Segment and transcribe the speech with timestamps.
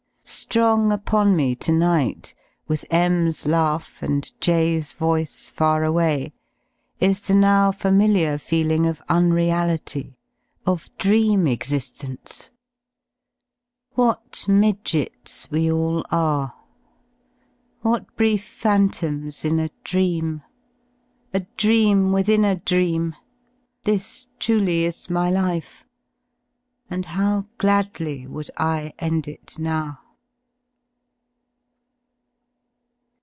[0.23, 2.33] Strong upon me to night,
[2.65, 6.31] with M 's laugh and J 's voice far away,
[7.01, 10.17] is the now familiar feeling of unreality,
[10.65, 12.49] of dream exigence.
[13.95, 16.53] What m idget s we all are,
[17.81, 20.41] what brief phantoms in a ~ 48 ^ dream—
[21.33, 23.15] a dream within a dream,
[23.83, 25.85] this truly is my life,
[26.89, 29.97] and how gladl^;^quld J[^nd it now.